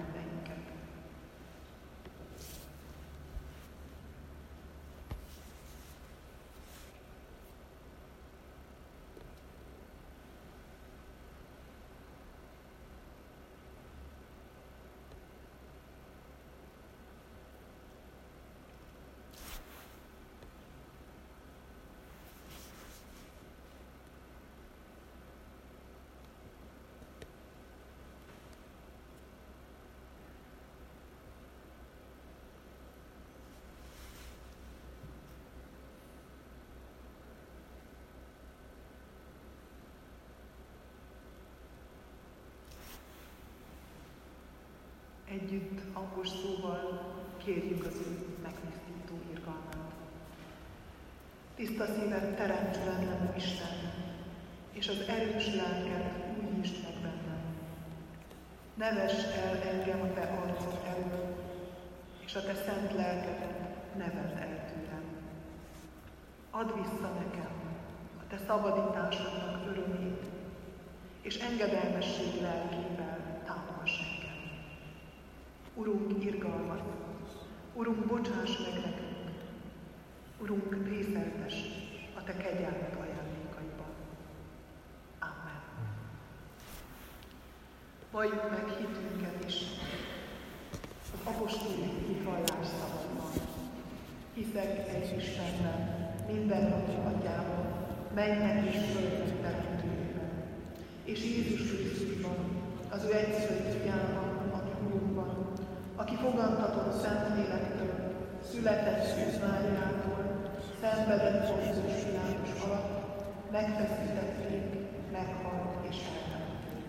[45.32, 47.14] Együtt hangos szóval
[47.44, 49.92] kérjük az ő megtisztító irgalmát.
[51.54, 53.76] Tiszta szívet teremts bennem, Isten,
[54.72, 56.22] és az erős lelket
[56.62, 57.42] is meg bennem.
[58.74, 61.36] Ne vess el engem a te arcod elől,
[62.24, 65.04] és a te szent lelkedet ne vedd el tőlem.
[66.50, 67.52] Add vissza nekem
[68.20, 70.24] a te szabadításodnak örömét,
[71.22, 73.21] és engedelmesség lelkével.
[75.74, 76.82] Urunk, irgalmat!
[77.74, 79.12] Urunk, bocsáss meg nekünk!
[80.40, 81.54] Urunk, részeltes
[82.14, 83.92] a Te kegyelmed ajándékaiban.
[85.18, 85.60] Amen.
[88.10, 89.54] Valljuk meg hitünket is
[91.12, 93.32] az apostoli hitvallás szavaiban.
[94.34, 97.66] Hiszek egy Istenben, mindenható atyában,
[98.14, 100.30] mennek és földön teremtőjében,
[101.04, 102.36] és Jézus Krisztusban,
[102.90, 104.31] az ő egyszerű fiában,
[106.02, 107.96] aki fogantatott Szentlélektől,
[108.50, 110.22] született Szűz Máriától,
[110.80, 112.90] szenvedett Pontus Pilátus alatt,
[113.50, 114.64] megfeszítették,
[115.12, 116.84] meghalt és eltemették.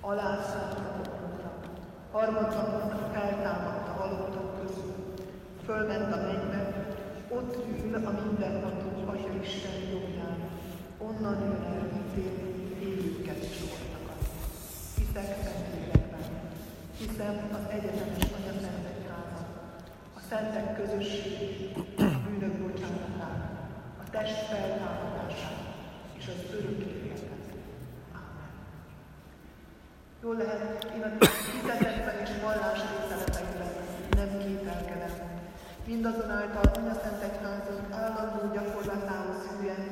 [0.00, 1.08] Alászállt a
[2.12, 4.94] harmadnapon feltámadt a halottak közül,
[5.64, 6.62] fölment a mennybe,
[7.28, 10.38] ott ül a mindenható Atya Isten jobbján,
[10.98, 14.20] onnan jön el ítélni élőket és voltakat.
[14.96, 15.97] Hiszek Szentlélekben,
[16.98, 18.28] hiszem az egyetemes
[20.28, 23.42] szentek közösségét, a bűnök bocsánatát,
[24.02, 25.58] a test feltámadását
[26.18, 27.46] és az örök életet.
[28.12, 28.50] Amen.
[30.22, 31.10] Jól lehet, én a
[31.52, 33.72] titetekben és vallás részletekben
[34.16, 35.14] nem kételkedem.
[35.86, 36.66] Mindazonáltal
[37.02, 39.84] Szentek házunk állandó gyakorlatához hülyen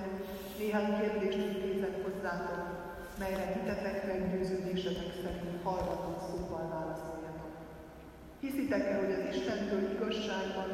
[0.59, 2.62] néhány kérdést intézek hozzátok,
[3.18, 6.15] melyre hitetek meggyőződésetek szerint válaszol.
[8.47, 10.68] Hiszitek-e, hogy az Istentől igazságban,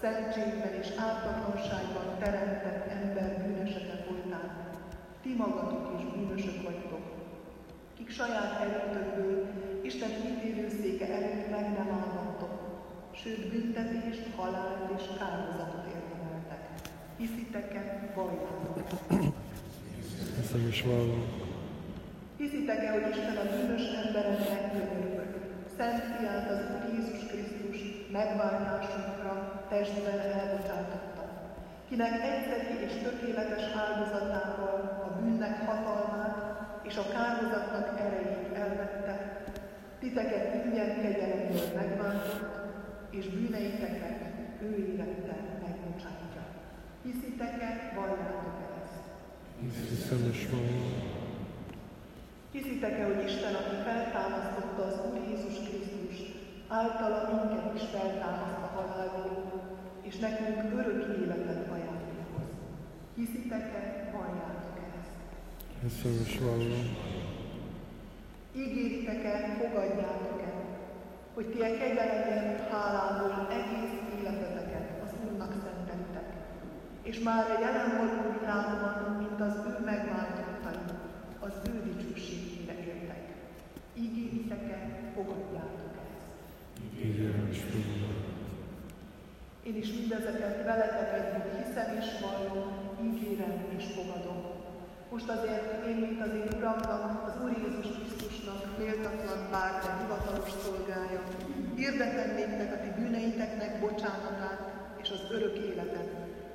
[0.00, 4.48] szentségben és ártatlanságban teremtett ember bűnesete folytán?
[5.22, 7.04] Ti magatok is bűnösök vagytok,
[7.96, 9.46] kik saját erőtökből
[9.82, 12.54] Isten ítélőszéke előtt meg nem állhattok,
[13.20, 16.62] sőt büntetést, halált és kárhozatot érdemeltek.
[17.16, 18.76] Hiszitek-e, valljátok
[20.36, 21.24] Hiszem is vallom.
[22.36, 25.21] Hiszitek-e, hogy Isten a bűnös emberen megkönyörül,
[25.76, 27.78] Szent fiát az Úr Jézus Krisztus
[28.12, 29.32] megváltásunkra
[29.68, 31.24] testben elbocsátotta,
[31.88, 36.36] kinek egyszeri és tökéletes áldozatával a bűnnek hatalmát
[36.82, 39.44] és a kárhozatnak erejét elvette,
[40.00, 42.70] titeket ingyen kegyelemből megváltott,
[43.10, 44.20] és bűneiteket
[44.62, 46.42] ő élette megbocsátja.
[47.02, 49.02] Hiszitek-e, valljátok-e ezt?
[49.88, 51.11] Hiszem.
[52.82, 56.16] Hiszitek-e, hogy Isten, aki feltámasztotta az Úr Jézus Krisztus,
[56.68, 59.42] általa minket is feltámaszt a halálból,
[60.08, 62.50] és nekünk örök életet ajándékoz?
[63.16, 65.16] Hiszitek-e, valljátok-e ezt?
[65.82, 66.84] Hiszem is vallom.
[68.62, 70.52] Ígéritek-e, fogadjátok-e,
[71.34, 76.28] hogy ti a kegyelemért hálából egész életeteket az Úrnak szentelitek,
[77.02, 81.00] és már a jelen való világban, mint az ő megváltottai,
[81.40, 83.22] az ő dicsőségére éltek.
[84.52, 84.78] Ígéritek-e,
[85.14, 87.72] fogadjátok ezt.
[89.62, 92.62] Én is mindezeket veletek együtt hiszem és vallom,
[93.02, 94.40] ígérem és fogadom.
[95.10, 100.50] Most azért én, mint az én Uramnak, az Úr Jézus Krisztusnak méltatlan bár, de hivatalos
[100.64, 101.22] szolgája,
[101.76, 104.60] hirdetem néktek a ti bűneiteknek bocsánatát
[105.02, 106.08] és az örök életet,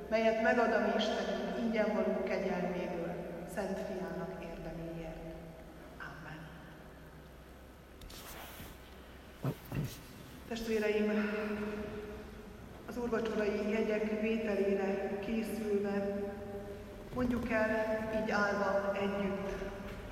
[0.08, 3.14] melyet megad a mi Istenünk ingyen való kegyelméből,
[3.54, 5.22] Szent Fiának érdeméért.
[6.08, 6.40] Amen.
[10.48, 11.10] Testvéreim,
[12.88, 16.16] az úrvacsorai jegyek vételére készülve,
[17.14, 17.70] mondjuk el
[18.22, 19.50] így állva együtt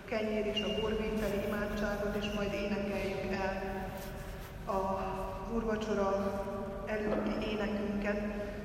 [0.04, 3.84] a kenyér és a borvételi imádságot, és majd énekeljük el
[4.64, 6.10] az úrvacsora
[6.86, 8.20] előtti énekünket,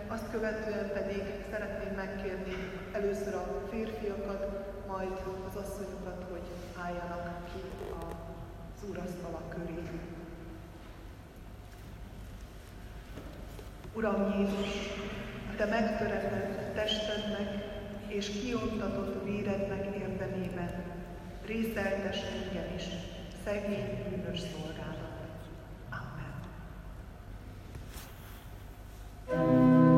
[0.07, 2.55] azt követően pedig szeretném megkérni
[2.91, 5.17] először a férfiakat, majd
[5.47, 6.47] az asszonyokat, hogy
[6.83, 7.61] álljanak ki
[8.75, 10.10] az úrasztala köré.
[13.93, 14.69] Uram Jézus,
[15.51, 17.69] a Te megtöretett testednek
[18.07, 20.83] és kiontatott vérednek érdemében
[21.45, 22.83] részeltes engem is,
[23.43, 25.11] szegény bűnös szolgálat.
[25.89, 26.33] Amen.
[29.25, 29.90] Foglaljon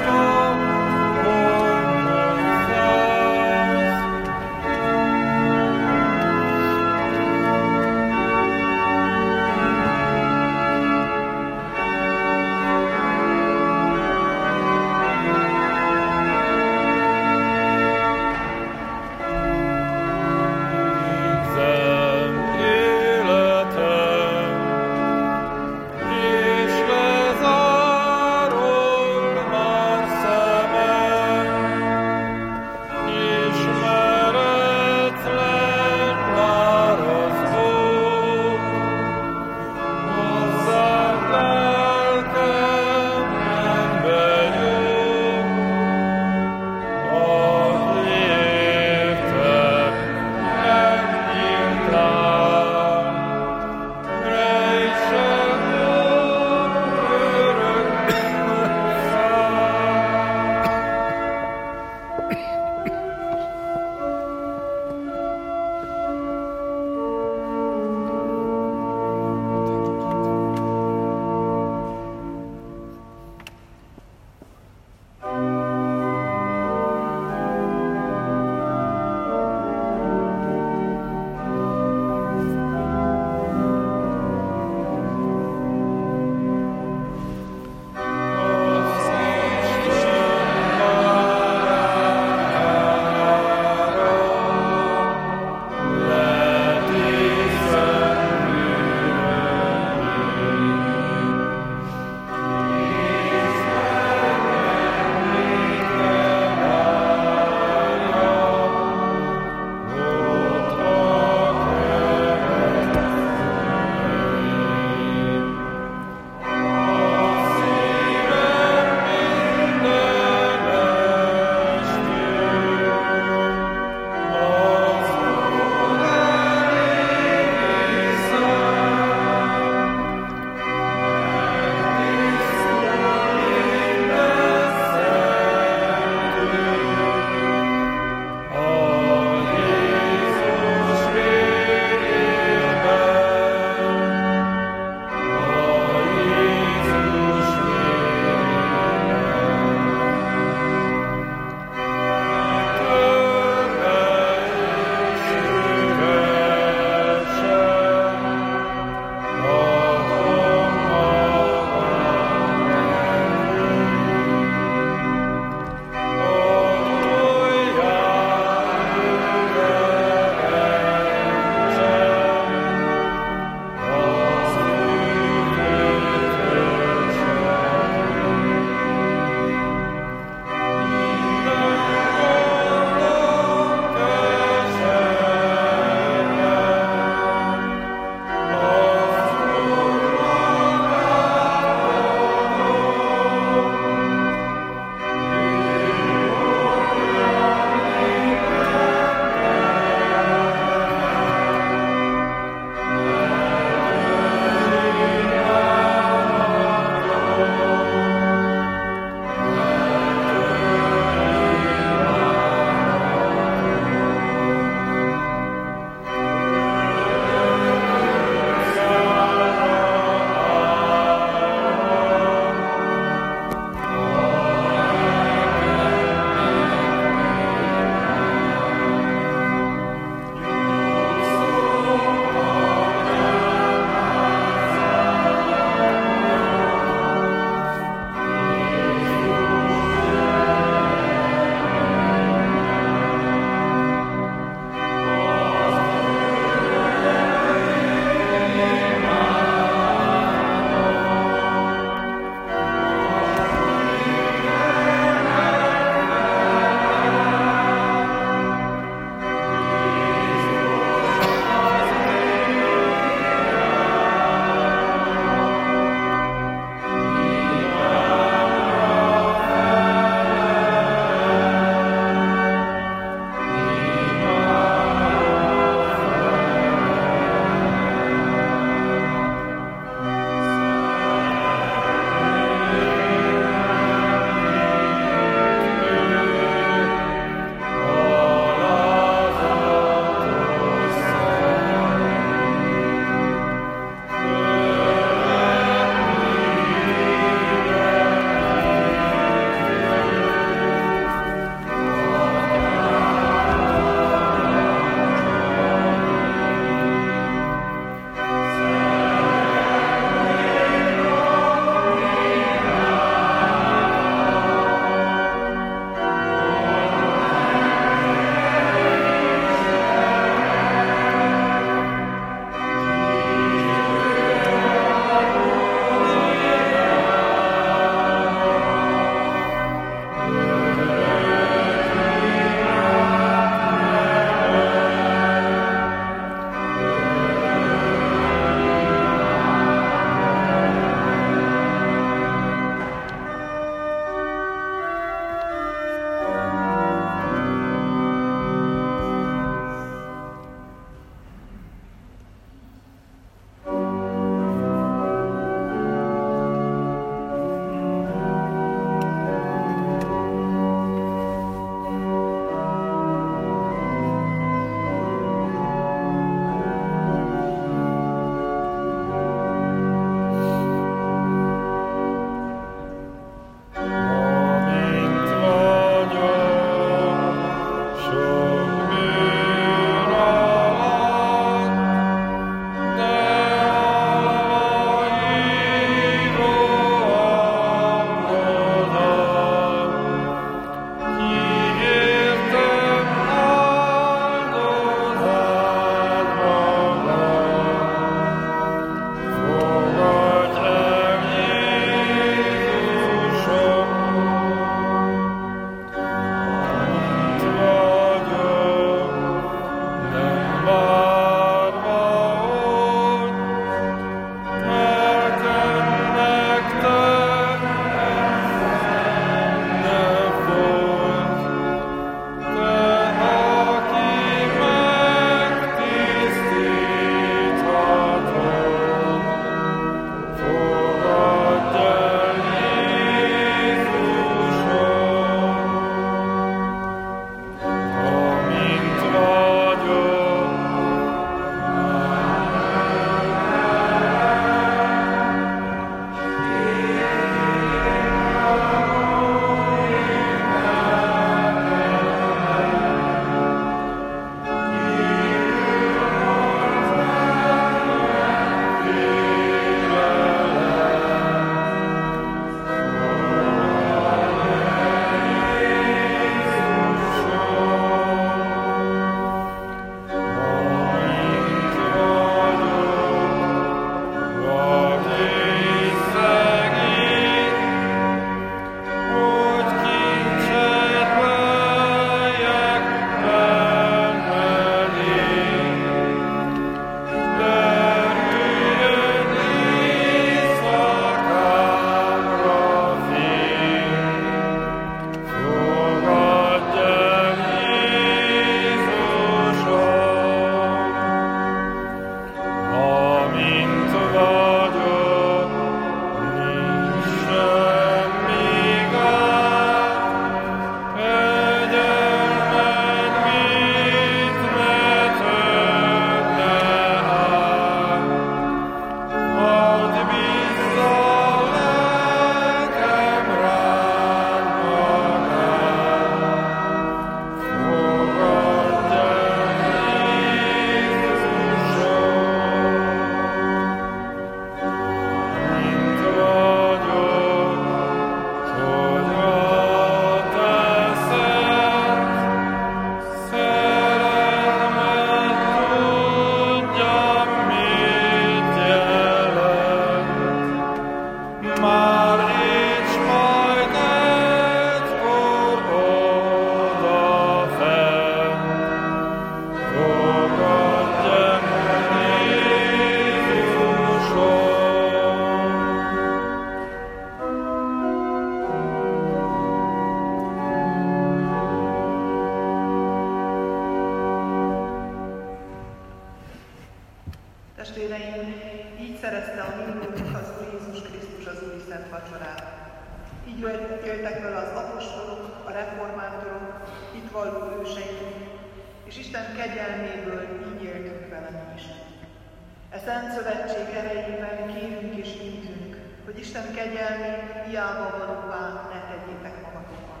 [596.50, 600.00] Isten kegyelmét hiába valóvá ne tegyétek magatokban.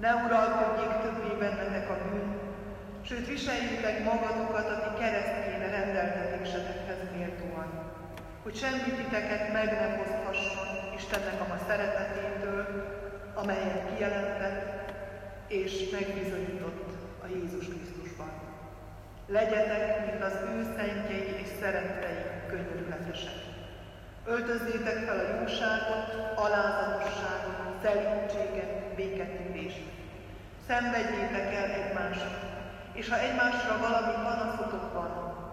[0.00, 2.28] Ne uralkodjék többé bennetek a bűn,
[3.06, 7.68] sőt viseljétek magatokat a ti keresztjén rendeltetésetekhez méltóan,
[8.42, 12.64] hogy semmi titeket meg ne hozhasson Istennek a ma szeretetétől,
[13.34, 14.92] amelyet kijelentett
[15.46, 16.88] és megbizonyított
[17.24, 18.32] a Jézus Krisztusban.
[19.26, 23.47] Legyetek, mint az ő szentjei és szerettei könyörületesek.
[24.28, 29.82] Öltözzétek fel a jóságot, alázatosságot, szerintséget, béketűrést.
[30.66, 32.26] Szenvedjétek el egymást,
[32.92, 35.10] és ha egymásra valami panaszotok van,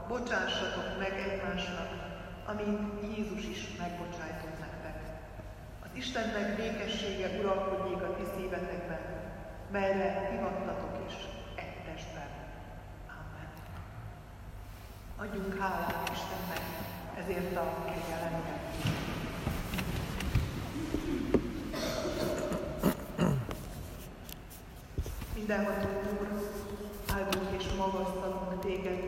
[0.07, 1.89] bocsássatok meg egymásnak,
[2.45, 4.97] amint Jézus is megbocsájtott nektek.
[5.83, 9.03] Az Istennek békessége uralkodjék a ti szívetekben,
[9.71, 11.13] melyre hivattatok is
[11.55, 12.29] egy testben.
[13.07, 13.49] Amen.
[15.17, 16.93] Adjunk hálát Istennek
[17.23, 18.63] ezért a kegyelemért.
[25.33, 25.87] Mindenható
[26.19, 26.27] Úr,
[27.13, 28.99] áldunk és magasztalunk téged,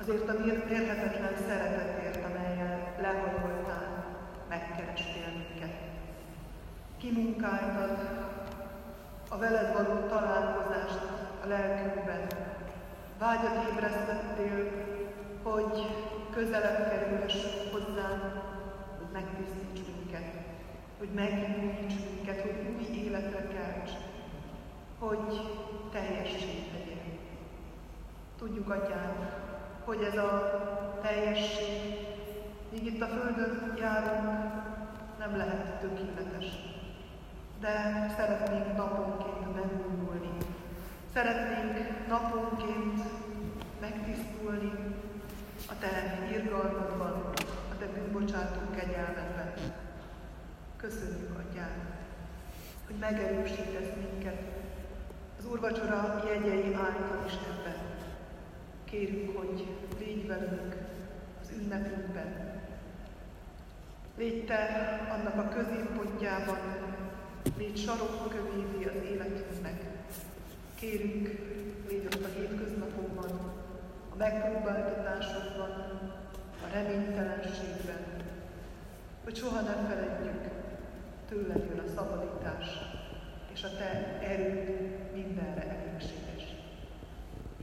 [0.00, 0.32] azért a
[0.68, 4.06] mérhetetlen szeretetért, amelyel lehajoltál,
[4.48, 5.76] megkerestél minket.
[6.98, 7.98] Kimunkáltad
[9.28, 11.00] a veled való találkozást
[11.44, 12.26] a lelkünkben.
[13.18, 14.70] Vágyat ébresztettél,
[15.42, 15.86] hogy
[16.34, 18.22] közelebb kerülhessünk hozzánk,
[18.98, 20.32] hogy megtisztíts minket,
[20.98, 23.90] hogy megnyújts minket, hogy új életre kelts,
[24.98, 25.40] hogy
[25.92, 27.18] teljesség legyen.
[28.38, 29.32] Tudjuk, Atyánk,
[29.84, 31.96] hogy ez a teljesség,
[32.70, 34.52] míg itt a Földön járunk,
[35.18, 36.46] nem lehet tökéletes.
[37.60, 40.36] De szeretnénk naponként megújulni.
[41.12, 43.02] Szeretnénk naponként
[43.80, 44.72] megtisztulni
[45.70, 47.32] a Te irgalmadban,
[47.70, 49.52] a Te bűnbocsátó kegyelmedben.
[50.76, 51.82] Köszönjük, Atyánk,
[52.86, 54.42] hogy megerősítesz minket
[55.38, 57.80] az úrvacsora jegyei által is ebben.
[58.84, 59.66] Kérjük, hogy
[59.98, 60.74] légy velünk
[61.42, 62.60] az ünnepünkben.
[64.16, 64.62] Légy Te
[65.12, 66.58] annak a középpontjában,
[67.58, 69.82] légy sarokkövévé az életünknek.
[70.74, 71.28] Kérünk,
[71.88, 73.49] légy ott a hétköznapokban,
[74.20, 75.70] megpróbáltatásokban,
[76.64, 78.02] a reménytelenségben,
[79.24, 80.42] hogy soha nem feledjük,
[81.28, 82.66] tőled jön a szabadítás,
[83.52, 84.68] és a Te erőd
[85.14, 86.44] mindenre elégséges.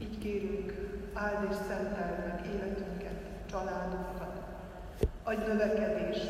[0.01, 0.73] Így kérünk,
[1.13, 3.19] áld és szenteld meg életünket,
[3.49, 4.41] családunkat.
[5.23, 6.27] Adj növekedést,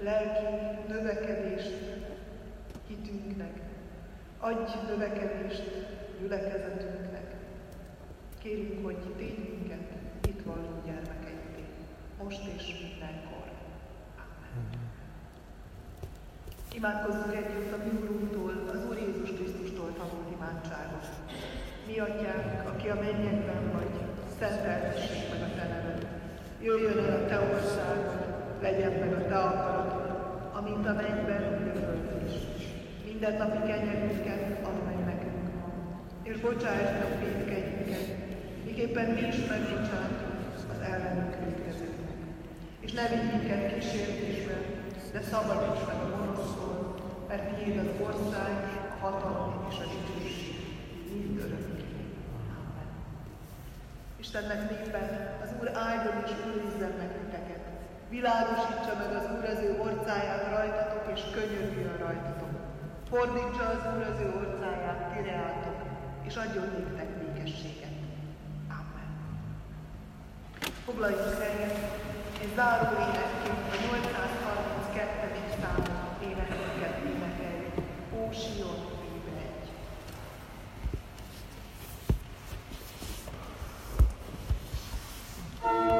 [0.00, 0.44] lelki
[0.88, 1.74] növekedést
[2.86, 3.60] hitünknek.
[4.38, 5.86] Adj növekedést
[6.20, 7.07] gyülekezetünknek.
[8.48, 9.88] Kérünk, hogy tégy minket
[10.28, 11.64] itt való gyermekeiké,
[12.22, 13.46] most és mindenkor.
[14.22, 14.64] Amen.
[16.78, 21.06] Imádkozzunk együtt a mi Úrunktól, az Úr Jézus Krisztustól tanult imádságot.
[21.86, 23.94] Mi atyánk, aki a mennyekben vagy,
[24.38, 26.06] szenteltessék meg a te neved.
[26.62, 28.20] Jöjjön el a te országod,
[28.60, 30.08] legyen meg a te akaratod,
[30.58, 32.36] amint a mennyben, úgy a földön is.
[33.04, 35.66] Minden napi kenyerünket add meg nekünk ma,
[36.22, 38.17] és bocsáss meg védkegyünket,
[38.78, 42.18] miképpen mi is megbocsátunk az ellenünk védkezőknek.
[42.80, 44.56] És ne vigy minket kísértésbe,
[45.12, 46.94] de szabadíts meg a gonosztól,
[47.28, 48.54] mert tiéd az ország,
[48.94, 50.56] a hatalom és a dicsőség,
[51.12, 51.84] mind örökké.
[54.16, 55.02] Istennek népe,
[55.44, 57.64] az Úr áldjon és őrizzen meg titeket.
[58.08, 62.52] Világosítsa meg az Úr az ő orcáját rajtatok, és könyörüljön rajtatok.
[63.10, 65.78] Fordítsa az Úr az ő orcáját tireátok,
[66.28, 67.77] és adjon néktek békességet.
[70.88, 71.78] Foglaljunk helyet,
[72.40, 75.08] és záró énekként a 832.
[75.60, 75.82] számú
[76.22, 77.74] énekünket énekeljük.
[78.14, 78.78] Ó Sion,
[79.38, 79.68] egy.
[85.62, 85.97] Sion, Himmel,